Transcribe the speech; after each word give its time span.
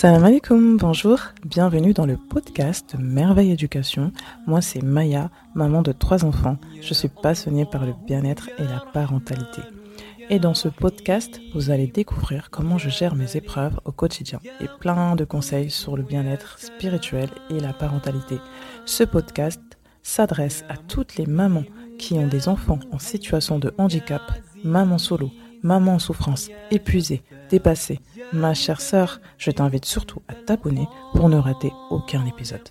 Salam 0.00 0.24
alaikum, 0.24 0.76
bonjour, 0.76 1.18
bienvenue 1.44 1.92
dans 1.92 2.06
le 2.06 2.16
podcast 2.16 2.94
Merveille 3.00 3.50
Éducation. 3.50 4.12
Moi 4.46 4.60
c'est 4.60 4.80
Maya, 4.80 5.28
maman 5.56 5.82
de 5.82 5.90
trois 5.90 6.24
enfants. 6.24 6.56
Je 6.80 6.94
suis 6.94 7.08
passionnée 7.08 7.64
par 7.64 7.84
le 7.84 7.94
bien-être 8.06 8.48
et 8.60 8.62
la 8.62 8.78
parentalité. 8.92 9.60
Et 10.30 10.38
dans 10.38 10.54
ce 10.54 10.68
podcast, 10.68 11.40
vous 11.52 11.70
allez 11.70 11.88
découvrir 11.88 12.50
comment 12.50 12.78
je 12.78 12.90
gère 12.90 13.16
mes 13.16 13.36
épreuves 13.36 13.80
au 13.86 13.90
quotidien 13.90 14.38
et 14.60 14.68
plein 14.78 15.16
de 15.16 15.24
conseils 15.24 15.68
sur 15.68 15.96
le 15.96 16.04
bien-être 16.04 16.60
spirituel 16.60 17.28
et 17.50 17.58
la 17.58 17.72
parentalité. 17.72 18.38
Ce 18.84 19.02
podcast 19.02 19.60
s'adresse 20.04 20.64
à 20.68 20.76
toutes 20.76 21.16
les 21.16 21.26
mamans 21.26 21.64
qui 21.98 22.14
ont 22.14 22.28
des 22.28 22.46
enfants 22.46 22.78
en 22.92 23.00
situation 23.00 23.58
de 23.58 23.74
handicap, 23.78 24.22
maman 24.62 24.98
solo, 24.98 25.32
maman 25.62 25.94
en 25.94 25.98
souffrance, 25.98 26.50
épuisée, 26.70 27.22
dépassée. 27.50 28.00
Ma 28.32 28.54
chère 28.54 28.80
sœur, 28.80 29.20
je 29.38 29.50
t'invite 29.50 29.84
surtout 29.84 30.22
à 30.28 30.34
t'abonner 30.34 30.86
pour 31.14 31.28
ne 31.28 31.36
rater 31.36 31.72
aucun 31.90 32.24
épisode. 32.26 32.68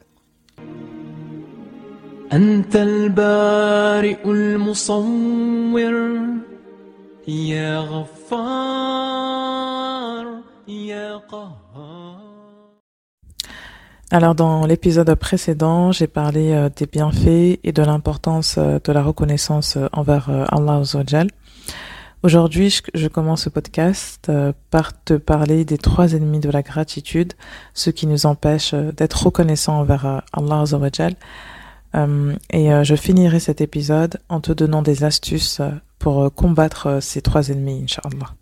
Alors 14.10 14.36
dans 14.36 14.66
l'épisode 14.66 15.14
précédent, 15.16 15.92
j'ai 15.92 16.08
parlé 16.08 16.54
euh, 16.54 16.70
des 16.74 16.86
bienfaits 16.86 17.60
et 17.62 17.72
de 17.74 17.84
l'importance 17.84 18.56
euh, 18.58 18.80
de 18.82 18.92
la 18.94 19.04
reconnaissance 19.04 19.76
euh, 19.76 19.88
envers 19.92 20.30
Allah 20.50 20.78
Azzawajal. 20.78 21.30
Aujourd'hui, 22.28 22.82
je 22.94 23.08
commence 23.08 23.44
ce 23.44 23.50
podcast 23.50 24.30
par 24.70 25.02
te 25.02 25.14
parler 25.14 25.64
des 25.64 25.78
trois 25.78 26.12
ennemis 26.12 26.42
de 26.42 26.50
la 26.50 26.62
gratitude, 26.62 27.32
ce 27.74 27.90
qui 27.90 28.06
nous 28.06 28.26
empêche 28.26 28.74
d'être 28.74 29.28
reconnaissants 29.28 29.80
envers 29.80 30.24
Allah 30.34 30.60
Azzawajal. 30.60 31.16
Et 32.52 32.70
je 32.84 32.96
finirai 32.96 33.40
cet 33.40 33.62
épisode 33.62 34.20
en 34.28 34.42
te 34.42 34.52
donnant 34.52 34.82
des 34.82 35.06
astuces 35.06 35.62
pour 36.00 36.34
combattre 36.36 37.02
ces 37.02 37.22
trois 37.22 37.48
ennemis, 37.48 37.84
Inch'Allah. 37.86 38.36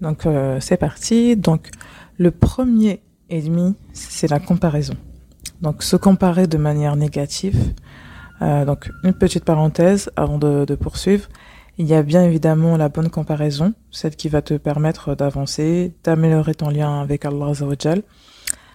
Donc 0.00 0.26
c'est 0.58 0.76
parti. 0.76 1.36
Donc 1.36 1.70
le 2.18 2.32
premier 2.32 3.00
ennemi, 3.30 3.76
c'est 3.92 4.28
la 4.28 4.40
comparaison. 4.40 4.94
Donc 5.60 5.84
se 5.84 5.94
comparer 5.94 6.48
de 6.48 6.58
manière 6.58 6.96
négative. 6.96 7.74
Euh, 8.42 8.64
donc 8.64 8.90
une 9.04 9.12
petite 9.12 9.44
parenthèse 9.44 10.10
avant 10.16 10.38
de, 10.38 10.74
poursuivre. 10.74 11.28
Il 11.78 11.86
y 11.86 11.94
a 11.94 12.02
bien 12.02 12.22
évidemment 12.22 12.76
la 12.76 12.88
bonne 12.88 13.08
comparaison, 13.08 13.72
celle 13.90 14.14
qui 14.14 14.28
va 14.28 14.42
te 14.42 14.54
permettre 14.54 15.14
d'avancer, 15.14 15.94
d'améliorer 16.04 16.54
ton 16.54 16.68
lien 16.68 17.00
avec 17.00 17.24
Allah. 17.24 17.52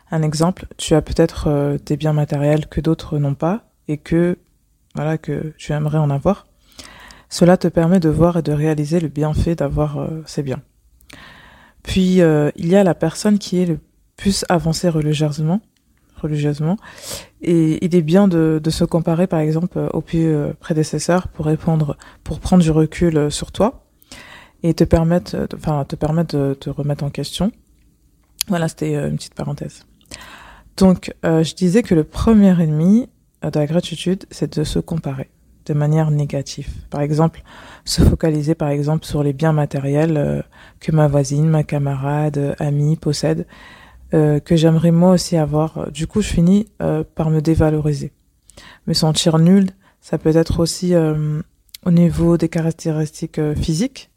Un 0.09 0.21
exemple, 0.23 0.65
tu 0.77 0.95
as 0.95 1.01
peut-être 1.01 1.47
euh, 1.47 1.77
des 1.85 1.97
biens 1.97 2.13
matériels 2.13 2.67
que 2.67 2.81
d'autres 2.81 3.19
n'ont 3.19 3.35
pas 3.35 3.65
et 3.87 3.97
que 3.97 4.37
voilà 4.95 5.17
que 5.17 5.53
tu 5.57 5.73
aimerais 5.73 5.99
en 5.99 6.09
avoir. 6.09 6.47
Cela 7.29 7.57
te 7.57 7.67
permet 7.67 7.99
de 7.99 8.09
voir 8.09 8.37
et 8.37 8.41
de 8.41 8.53
réaliser 8.53 8.99
le 8.99 9.09
bienfait 9.09 9.55
d'avoir 9.55 9.97
euh, 9.97 10.23
ces 10.25 10.41
biens. 10.41 10.61
Puis 11.83 12.19
il 12.19 12.67
y 12.67 12.75
a 12.75 12.83
la 12.83 12.95
personne 12.95 13.39
qui 13.39 13.61
est 13.61 13.65
le 13.65 13.79
plus 14.17 14.43
avancer 14.49 14.89
religieusement, 14.89 15.61
religieusement. 16.21 16.77
Et 17.41 17.83
il 17.85 17.95
est 17.95 18.01
bien 18.01 18.27
de, 18.27 18.59
de 18.63 18.69
se 18.69 18.83
comparer, 18.83 19.27
par 19.27 19.39
exemple, 19.39 19.77
au 19.93 20.03
euh, 20.15 20.53
prédécesseur 20.59 21.27
pour 21.27 21.45
répondre, 21.45 21.97
pour 22.23 22.39
prendre 22.39 22.63
du 22.63 22.71
recul 22.71 23.17
euh, 23.17 23.29
sur 23.29 23.51
toi 23.51 23.85
et 24.63 24.73
te 24.73 24.83
permettre, 24.83 25.47
enfin, 25.55 25.85
te 25.85 25.95
permettre 25.95 26.35
de 26.35 26.53
te 26.53 26.69
remettre 26.69 27.03
en 27.03 27.09
question. 27.09 27.51
Voilà, 28.47 28.67
c'était 28.67 28.95
euh, 28.95 29.09
une 29.09 29.17
petite 29.17 29.35
parenthèse. 29.35 29.85
Donc, 30.77 31.11
je 31.23 31.55
disais 31.55 31.81
que 31.81 31.95
le 31.95 32.03
premier 32.03 32.61
ennemi 32.61 33.09
de 33.41 33.59
la 33.59 33.65
gratitude, 33.65 34.25
c'est 34.29 34.59
de 34.59 34.63
se 34.63 34.77
comparer 34.77 35.31
de 35.65 35.73
manière 35.73 36.11
négative. 36.11 36.69
Par 36.91 37.01
exemple, 37.01 37.41
se 37.83 38.03
focaliser 38.03 38.53
par 38.53 38.69
exemple 38.69 39.03
sur 39.03 39.23
les 39.23 39.33
biens 39.33 39.53
matériels 39.53 40.43
que 40.79 40.91
ma 40.91 41.07
voisine, 41.07 41.49
ma 41.49 41.63
camarade, 41.63 42.55
amie 42.59 42.95
possède 42.95 43.47
euh, 44.13 44.39
que 44.39 44.55
j'aimerais 44.55 44.91
moi 44.91 45.11
aussi 45.11 45.35
avoir. 45.35 45.91
Du 45.91 46.07
coup, 46.07 46.21
je 46.21 46.29
finis 46.29 46.67
euh, 46.81 47.03
par 47.15 47.29
me 47.29 47.41
dévaloriser. 47.41 48.13
Me 48.87 48.93
sentir 48.93 49.37
nul, 49.37 49.69
ça 49.99 50.17
peut 50.17 50.35
être 50.35 50.61
aussi 50.61 50.95
euh, 50.95 51.41
au 51.85 51.91
niveau 51.91 52.37
des 52.37 52.47
caractéristiques 52.47 53.41
physiques. 53.55 54.09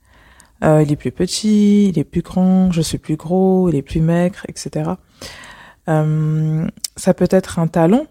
il 0.62 0.92
est 0.92 0.96
plus 0.96 1.10
petit, 1.10 1.88
il 1.88 1.98
est 1.98 2.04
plus 2.04 2.22
grand, 2.22 2.70
je 2.70 2.82
suis 2.82 2.98
plus 2.98 3.16
gros, 3.16 3.68
il 3.68 3.74
est 3.74 3.82
plus 3.82 4.00
maigre, 4.00 4.40
etc. 4.48 4.90
ça 5.86 7.14
peut 7.14 7.28
être 7.30 7.58
un 7.58 7.66
talent. 7.66 8.06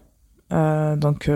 donc, 0.50 1.30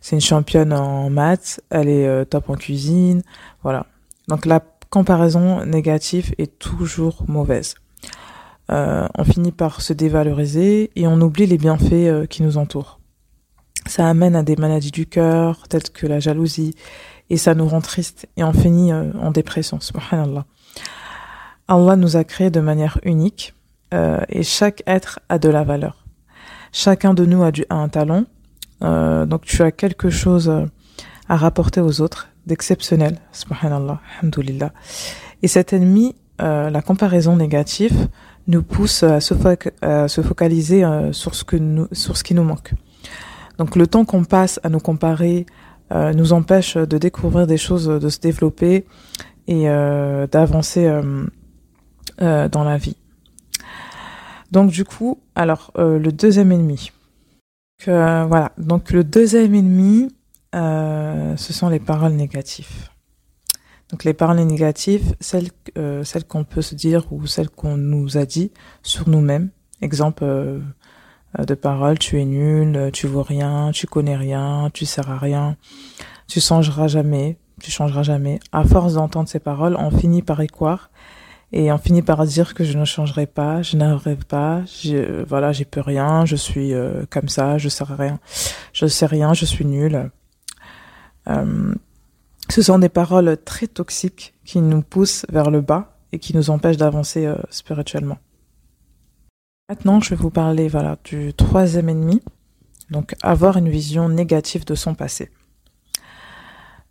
c'est 0.00 0.16
une 0.16 0.22
championne 0.22 0.72
en 0.72 1.10
maths, 1.10 1.60
elle 1.70 1.88
est 1.88 2.26
top 2.26 2.48
en 2.50 2.54
cuisine, 2.54 3.22
voilà. 3.62 3.86
Donc 4.28 4.46
la 4.46 4.60
comparaison 4.90 5.64
négative 5.64 6.34
est 6.38 6.58
toujours 6.58 7.24
mauvaise. 7.28 7.74
Euh, 8.70 9.06
on 9.16 9.24
finit 9.24 9.52
par 9.52 9.80
se 9.80 9.92
dévaloriser 9.92 10.90
et 10.96 11.06
on 11.06 11.20
oublie 11.20 11.46
les 11.46 11.58
bienfaits 11.58 11.92
euh, 11.92 12.26
qui 12.26 12.42
nous 12.42 12.58
entourent. 12.58 12.98
Ça 13.86 14.08
amène 14.08 14.34
à 14.34 14.42
des 14.42 14.56
maladies 14.56 14.90
du 14.90 15.06
cœur, 15.06 15.68
telles 15.68 15.88
que 15.90 16.06
la 16.06 16.18
jalousie, 16.18 16.74
et 17.30 17.36
ça 17.36 17.54
nous 17.54 17.68
rend 17.68 17.80
triste 17.80 18.26
et 18.36 18.42
on 18.42 18.52
finit 18.52 18.92
euh, 18.92 19.12
en 19.20 19.30
dépression. 19.30 19.78
Subhanallah. 19.78 20.44
Allah 21.68 21.96
nous 21.96 22.16
a 22.16 22.24
créés 22.24 22.50
de 22.50 22.60
manière 22.60 22.98
unique 23.02 23.52
et 24.28 24.42
chaque 24.42 24.82
être 24.86 25.20
a 25.28 25.38
de 25.38 25.48
la 25.48 25.64
valeur. 25.64 26.04
Chacun 26.70 27.14
de 27.14 27.24
nous 27.24 27.42
a, 27.42 27.50
du, 27.50 27.64
a 27.70 27.76
un 27.76 27.88
talent, 27.88 28.24
donc 28.80 29.44
tu 29.46 29.62
as 29.62 29.72
quelque 29.72 30.10
chose 30.10 30.52
à 31.28 31.36
rapporter 31.36 31.80
aux 31.80 32.00
autres 32.00 32.28
d'exceptionnel. 32.46 33.18
Subhanallah, 33.32 34.00
alhamdulillah. 34.20 34.72
Et 35.42 35.48
cet 35.48 35.72
ennemi, 35.72 36.14
la 36.38 36.82
comparaison 36.82 37.36
négative, 37.36 38.08
nous 38.48 38.62
pousse 38.62 39.02
à 39.02 39.20
se, 39.20 39.34
se 39.34 40.20
focaliser 40.22 40.84
euh, 40.84 41.12
sur 41.12 41.34
ce 41.34 41.44
que 41.44 41.56
nous, 41.56 41.88
sur 41.92 42.16
ce 42.16 42.24
qui 42.24 42.34
nous 42.34 42.44
manque. 42.44 42.72
Donc 43.58 43.76
le 43.76 43.86
temps 43.86 44.04
qu'on 44.04 44.24
passe 44.24 44.60
à 44.62 44.68
nous 44.68 44.80
comparer 44.80 45.46
euh, 45.92 46.12
nous 46.12 46.32
empêche 46.32 46.76
de 46.76 46.98
découvrir 46.98 47.46
des 47.46 47.56
choses, 47.56 47.86
de 47.86 48.08
se 48.08 48.20
développer 48.20 48.86
et 49.46 49.68
euh, 49.68 50.26
d'avancer 50.26 50.90
dans 52.18 52.64
la 52.64 52.76
vie. 52.76 52.96
Donc 54.50 54.70
du 54.70 54.84
coup, 54.84 55.20
alors 55.34 55.70
le 55.76 56.10
deuxième 56.10 56.52
ennemi. 56.52 56.92
voilà, 57.84 58.52
donc 58.58 58.90
le 58.90 59.04
deuxième 59.04 59.54
ennemi, 59.54 60.08
ce 60.52 61.52
sont 61.52 61.68
les 61.68 61.80
paroles 61.80 62.12
négatives. 62.12 62.88
Donc 63.90 64.04
les 64.04 64.14
paroles 64.14 64.40
négatives, 64.40 65.14
celles, 65.20 65.50
euh, 65.78 66.02
celles 66.02 66.24
qu'on 66.24 66.44
peut 66.44 66.62
se 66.62 66.74
dire 66.74 67.04
ou 67.12 67.26
celles 67.26 67.50
qu'on 67.50 67.76
nous 67.76 68.16
a 68.16 68.26
dit 68.26 68.50
sur 68.82 69.08
nous-mêmes. 69.08 69.50
Exemple 69.80 70.24
euh, 70.24 70.60
de 71.38 71.54
paroles, 71.54 71.98
tu 71.98 72.20
es 72.20 72.24
nul, 72.24 72.90
tu 72.92 73.06
vaux 73.06 73.22
rien, 73.22 73.70
tu 73.72 73.86
connais 73.86 74.16
rien, 74.16 74.70
tu 74.72 74.86
sers 74.86 75.10
à 75.10 75.18
rien, 75.18 75.56
tu 76.26 76.40
changeras 76.40 76.88
jamais, 76.88 77.36
tu 77.62 77.70
changeras 77.70 78.02
jamais. 78.02 78.40
À 78.52 78.64
force 78.64 78.94
d'entendre 78.94 79.28
ces 79.28 79.38
paroles, 79.38 79.76
on 79.78 79.90
finit 79.90 80.22
par 80.22 80.42
y 80.42 80.46
croire 80.46 80.90
et 81.52 81.70
on 81.70 81.78
finit 81.78 82.02
par 82.02 82.24
dire 82.26 82.54
que 82.54 82.64
je 82.64 82.76
ne 82.76 82.84
changerai 82.84 83.26
pas, 83.26 83.62
je 83.62 83.76
n'arriverai 83.76 84.16
pas, 84.16 84.62
je, 84.66 85.22
voilà, 85.24 85.52
j'ai 85.52 85.64
plus 85.64 85.80
rien, 85.80 86.24
je 86.24 86.36
suis 86.36 86.74
euh, 86.74 87.04
comme 87.08 87.28
ça, 87.28 87.58
je 87.58 87.68
sers 87.68 87.92
à 87.92 87.96
rien, 87.96 88.18
je 88.72 88.86
sais 88.86 89.06
rien, 89.06 89.32
je 89.32 89.44
suis 89.44 89.64
nul. 89.64 90.10
Euh, 91.28 91.74
ce 92.56 92.62
sont 92.62 92.78
des 92.78 92.88
paroles 92.88 93.36
très 93.44 93.66
toxiques 93.66 94.32
qui 94.46 94.62
nous 94.62 94.80
poussent 94.80 95.26
vers 95.28 95.50
le 95.50 95.60
bas 95.60 95.98
et 96.12 96.18
qui 96.18 96.34
nous 96.34 96.48
empêchent 96.48 96.78
d'avancer 96.78 97.26
euh, 97.26 97.36
spirituellement. 97.50 98.16
Maintenant, 99.68 100.00
je 100.00 100.08
vais 100.08 100.16
vous 100.16 100.30
parler 100.30 100.70
du 101.04 101.34
troisième 101.34 101.90
ennemi, 101.90 102.22
donc 102.88 103.14
avoir 103.20 103.58
une 103.58 103.68
vision 103.68 104.08
négative 104.08 104.64
de 104.64 104.74
son 104.74 104.94
passé. 104.94 105.30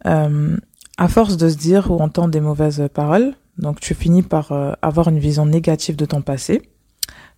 Euh, 0.06 0.56
à 1.00 1.08
force 1.08 1.36
de 1.36 1.50
se 1.50 1.58
dire 1.58 1.90
ou 1.90 1.98
entendre 1.98 2.30
des 2.30 2.42
mauvaises 2.42 2.88
paroles, 2.94 3.34
donc 3.58 3.80
tu 3.80 3.96
finis 3.96 4.22
par 4.22 4.52
euh, 4.52 4.74
avoir 4.84 5.08
une 5.08 5.18
vision 5.18 5.48
négative 5.48 5.96
de 5.96 6.06
ton 6.06 6.22
passé. 6.22 6.62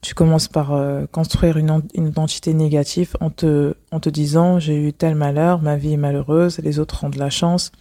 Tu 0.01 0.13
commences 0.13 0.47
par 0.47 0.79
construire 1.11 1.57
une, 1.57 1.81
une, 1.95 2.07
identité 2.07 2.53
négative 2.53 3.17
en 3.19 3.29
te, 3.29 3.73
en 3.91 3.99
te 3.99 4.09
disant 4.09 4.59
j'ai 4.59 4.75
eu 4.75 4.93
tel 4.93 5.15
malheur, 5.15 5.61
ma 5.61 5.75
vie 5.75 5.93
est 5.93 5.97
malheureuse, 5.97 6.59
les 6.59 6.77
autres 6.79 7.03
ont 7.03 7.09
de 7.09 7.17
la 7.17 7.31
chance, 7.31 7.71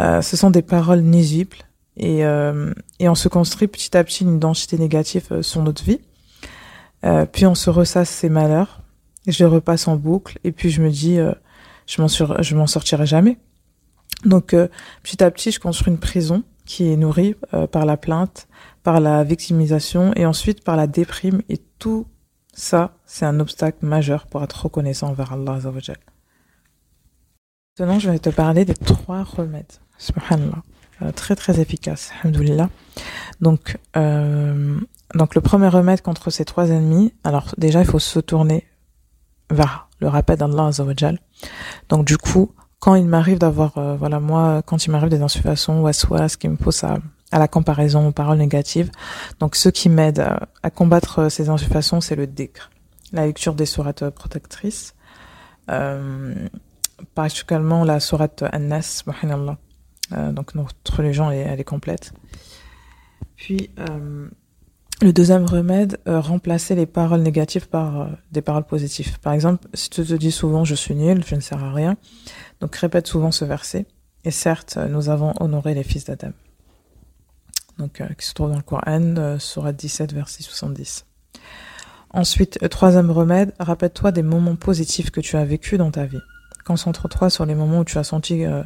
euh, 0.00 0.20
ce 0.20 0.36
sont 0.36 0.50
des 0.50 0.62
paroles 0.62 1.00
nuisibles 1.00 1.56
et, 1.96 2.24
euh, 2.24 2.72
et 2.98 3.08
on 3.08 3.14
se 3.14 3.28
construit 3.28 3.68
petit 3.68 3.96
à 3.96 4.04
petit 4.04 4.24
une 4.24 4.36
identité 4.36 4.76
négative 4.76 5.28
euh, 5.30 5.42
sur 5.42 5.62
notre 5.62 5.82
vie. 5.82 6.00
puis 7.32 7.46
on 7.46 7.54
se 7.54 7.70
ressasse 7.70 8.10
ses 8.10 8.28
malheurs 8.28 8.80
je 9.28 9.38
les 9.44 9.50
repasse 9.50 9.86
en 9.86 9.96
boucle 9.96 10.38
et 10.44 10.52
puis 10.52 10.70
je 10.70 10.82
me 10.82 10.90
dis 10.90 11.18
je 11.86 12.02
m'en 12.02 12.08
je 12.08 12.54
m'en 12.54 12.66
sortirai 12.66 13.06
jamais. 13.06 13.38
Donc 14.24 14.54
petit 15.02 15.22
à 15.22 15.30
petit 15.30 15.50
je 15.52 15.60
construis 15.60 15.92
une 15.92 16.00
prison 16.00 16.42
qui 16.66 16.92
est 16.92 16.96
nourrie 16.96 17.34
par 17.72 17.86
la 17.86 17.96
plainte, 17.96 18.48
par 18.82 19.00
la 19.00 19.24
victimisation 19.24 20.12
et 20.14 20.26
ensuite 20.26 20.62
par 20.62 20.76
la 20.76 20.86
déprime 20.86 21.42
et 21.48 21.58
tout 21.78 22.06
ça, 22.52 22.96
c'est 23.04 23.26
un 23.26 23.38
obstacle 23.40 23.84
majeur 23.84 24.26
pour 24.26 24.42
être 24.42 24.64
reconnaissant 24.64 25.08
envers 25.08 25.32
Allah 25.32 25.54
Azzawajal. 25.54 25.98
Maintenant, 27.78 27.98
je 27.98 28.10
vais 28.10 28.18
te 28.18 28.30
parler 28.30 28.64
des 28.64 28.74
trois 28.74 29.22
remèdes. 29.22 29.72
Subhanallah. 29.98 30.62
Euh, 31.02 31.12
très 31.12 31.36
très 31.36 31.60
efficaces. 31.60 32.10
Alhamdulillah. 32.22 32.70
Donc, 33.42 33.76
euh, 33.96 34.80
donc 35.14 35.34
le 35.34 35.42
premier 35.42 35.68
remède 35.68 36.00
contre 36.00 36.30
ces 36.30 36.46
trois 36.46 36.70
ennemis, 36.70 37.12
alors 37.22 37.54
déjà 37.58 37.80
il 37.80 37.86
faut 37.86 37.98
se 37.98 38.18
tourner 38.18 38.66
vers 39.50 39.88
le 40.00 40.08
rappel 40.08 40.38
d'Allah 40.38 40.68
Azzawajal. 40.68 41.18
Donc 41.90 42.06
du 42.06 42.16
coup, 42.16 42.52
quand 42.86 42.94
il 42.94 43.06
m'arrive 43.06 43.38
d'avoir, 43.38 43.76
euh, 43.78 43.96
voilà 43.96 44.20
moi, 44.20 44.62
quand 44.64 44.86
il 44.86 44.92
m'arrive 44.92 45.08
des 45.08 45.20
insufflations 45.20 45.82
ou 45.82 45.88
à 45.88 45.92
ce 45.92 46.36
qui 46.36 46.48
me 46.48 46.54
pousse 46.54 46.84
à, 46.84 46.98
à 47.32 47.40
la 47.40 47.48
comparaison 47.48 48.06
aux 48.06 48.12
paroles 48.12 48.38
négatives, 48.38 48.92
donc 49.40 49.56
ce 49.56 49.68
qui 49.70 49.88
m'aide 49.88 50.20
à, 50.20 50.70
combattre 50.70 51.28
ces 51.28 51.48
insufflations, 51.48 52.00
c'est 52.00 52.14
le 52.14 52.28
dhikr, 52.28 52.70
la 53.12 53.26
lecture 53.26 53.54
des 53.54 53.66
sourates 53.66 54.08
protectrices. 54.10 54.94
Euh, 55.68 56.46
particulièrement 57.16 57.82
la 57.82 57.98
sourate 57.98 58.44
An-Nas, 58.52 59.02
euh, 60.12 60.30
donc 60.30 60.54
notre 60.54 60.96
religion 60.96 61.28
elle, 61.28 61.48
elle 61.48 61.58
est 61.58 61.64
complète. 61.64 62.12
Puis 63.34 63.68
euh, 63.80 64.28
le 65.02 65.12
deuxième 65.12 65.44
remède, 65.44 65.98
euh, 66.08 66.20
remplacer 66.20 66.74
les 66.74 66.86
paroles 66.86 67.20
négatives 67.20 67.68
par 67.68 68.00
euh, 68.00 68.06
des 68.32 68.42
paroles 68.42 68.64
positives. 68.64 69.18
Par 69.20 69.32
exemple, 69.32 69.68
si 69.74 69.90
tu 69.90 70.04
te 70.04 70.14
dis 70.14 70.32
souvent 70.32 70.64
je 70.64 70.74
suis 70.74 70.94
nul, 70.94 71.22
je 71.26 71.34
ne 71.34 71.40
sers 71.40 71.62
à 71.62 71.72
rien, 71.72 71.96
donc 72.60 72.74
répète 72.76 73.06
souvent 73.06 73.30
ce 73.30 73.44
verset. 73.44 73.86
Et 74.24 74.30
certes, 74.30 74.76
nous 74.76 75.08
avons 75.08 75.34
honoré 75.40 75.74
les 75.74 75.84
fils 75.84 76.04
d'Adam. 76.04 76.32
Donc, 77.78 78.00
euh, 78.00 78.08
qui 78.18 78.26
se 78.26 78.34
trouve 78.34 78.50
dans 78.50 78.56
le 78.56 78.62
Coran, 78.62 79.38
sourate 79.38 79.76
17, 79.76 80.12
verset 80.12 80.42
70. 80.42 81.04
Ensuite, 82.10 82.66
troisième 82.70 83.10
remède, 83.10 83.52
rappelle-toi 83.58 84.10
des 84.10 84.22
moments 84.22 84.56
positifs 84.56 85.10
que 85.10 85.20
tu 85.20 85.36
as 85.36 85.44
vécus 85.44 85.78
dans 85.78 85.90
ta 85.90 86.06
vie. 86.06 86.22
Concentre-toi 86.64 87.30
sur 87.30 87.44
les 87.44 87.54
moments 87.54 87.80
où 87.80 87.84
tu 87.84 87.98
as 87.98 88.04
senti 88.04 88.44
euh, 88.44 88.62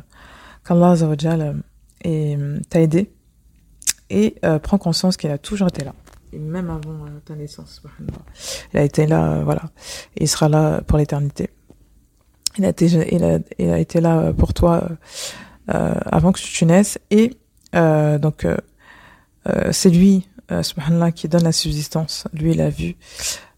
qu'Allah 0.64 0.94
euh, 1.02 2.60
t'a 2.68 2.80
aidé 2.80 3.10
et 4.08 4.36
euh, 4.44 4.58
prends 4.58 4.78
conscience 4.78 5.16
qu'il 5.16 5.30
a 5.30 5.38
toujours 5.38 5.68
été 5.68 5.84
là. 5.84 5.94
Et 6.32 6.38
même 6.38 6.70
avant 6.70 7.04
euh, 7.06 7.20
ta 7.24 7.34
naissance, 7.34 7.82
il 8.72 8.78
a 8.78 8.82
été 8.82 9.06
là, 9.06 9.42
voilà. 9.42 9.62
Et 10.16 10.24
il 10.24 10.28
sera 10.28 10.48
là 10.48 10.80
pour 10.82 10.98
l'éternité. 10.98 11.50
Il 12.58 12.64
a 12.64 12.68
été, 12.68 12.86
il 12.86 13.24
a, 13.24 13.38
il 13.58 13.70
a 13.70 13.78
été 13.78 14.00
là 14.00 14.32
pour 14.32 14.54
toi 14.54 14.88
avant 15.66 16.32
que 16.32 16.40
tu 16.40 16.66
naisses. 16.66 16.98
Et 17.10 17.30
donc, 17.72 18.44
c'est 19.70 19.90
lui, 19.90 20.28
subhanallah, 20.60 21.12
qui 21.12 21.28
donne 21.28 21.44
la 21.44 21.52
subsistance. 21.52 22.26
Lui, 22.32 22.50
il 22.50 22.60
a 22.60 22.68
vu 22.68 22.96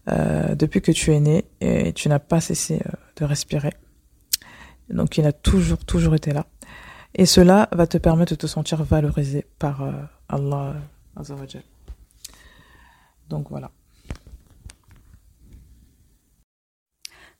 depuis 0.07 0.81
que 0.81 0.91
tu 0.91 1.11
es 1.11 1.19
né 1.19 1.45
et 1.59 1.91
tu 1.93 2.07
n'as 2.07 2.19
pas 2.19 2.39
cessé 2.39 2.81
de 3.15 3.25
respirer. 3.25 3.73
Donc 4.89 5.17
il 5.17 5.25
a 5.25 5.31
toujours, 5.31 5.79
toujours 5.79 6.15
été 6.15 6.33
là. 6.33 6.45
Et 7.15 7.25
cela 7.25 7.69
va 7.71 7.87
te 7.87 7.97
permettre 7.97 8.31
de 8.31 8.37
te 8.37 8.47
sentir 8.47 8.83
valorisé 8.83 9.45
par 9.59 9.83
euh, 9.83 9.91
Allah 10.29 10.75
Azzawajal. 11.15 11.61
Donc 13.33 13.49
voilà. 13.49 13.71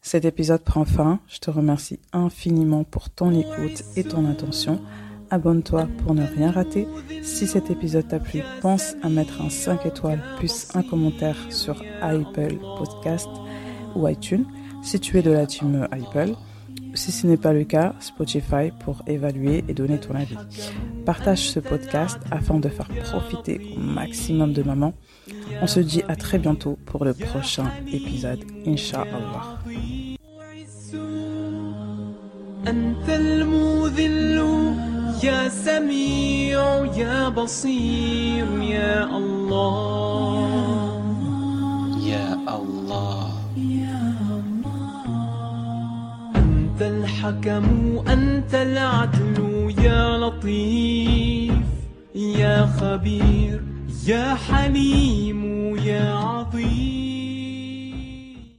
Cet 0.01 0.25
épisode 0.25 0.63
prend 0.63 0.85
fin. 0.85 1.19
Je 1.27 1.37
te 1.37 1.51
remercie 1.51 1.99
infiniment 2.13 2.83
pour 2.83 3.11
ton 3.11 3.31
écoute 3.31 3.83
et 3.95 4.03
ton 4.03 4.27
attention. 4.27 4.81
Abonne-toi 5.29 5.87
pour 5.99 6.15
ne 6.15 6.25
rien 6.25 6.49
rater. 6.49 6.87
Si 7.21 7.45
cet 7.45 7.69
épisode 7.69 8.07
t'a 8.07 8.19
plu, 8.19 8.41
pense 8.59 8.95
à 9.03 9.09
mettre 9.09 9.39
un 9.41 9.51
5 9.51 9.85
étoiles 9.85 10.23
plus 10.37 10.67
un 10.73 10.81
commentaire 10.81 11.37
sur 11.51 11.83
Apple 12.01 12.57
Podcast 12.79 13.29
ou 13.95 14.07
iTunes 14.07 14.45
si 14.81 14.99
tu 14.99 15.19
es 15.19 15.21
de 15.21 15.31
la 15.31 15.45
team 15.45 15.87
Apple. 15.91 16.33
Si 16.93 17.11
ce 17.11 17.25
n'est 17.27 17.37
pas 17.37 17.53
le 17.53 17.63
cas, 17.63 17.93
Spotify 17.99 18.71
pour 18.79 19.01
évaluer 19.07 19.63
et 19.67 19.73
donner 19.73 19.99
ton 19.99 20.15
avis. 20.15 20.37
Partage 21.05 21.49
ce 21.49 21.59
podcast 21.59 22.19
afin 22.31 22.59
de 22.59 22.69
faire 22.69 22.87
profiter 22.87 23.59
au 23.75 23.79
maximum 23.79 24.53
de 24.53 24.63
maman. 24.63 24.93
On 25.61 25.67
se 25.67 25.79
dit 25.79 26.03
à 26.07 26.15
très 26.15 26.37
bientôt 26.37 26.77
pour 26.85 27.05
le 27.05 27.13
prochain 27.13 27.69
épisode, 27.91 28.43
Inch'Allah. 28.65 29.59
الحكم 46.83 47.65
أنت 48.07 48.55
العدل 48.55 49.37
يا 49.83 50.17
لطيف 50.17 51.53
يا 52.15 52.65
خبير 52.65 53.61
يا 54.07 54.35
حليم 54.35 55.75
يا 55.77 56.13
عظيم. 56.13 56.82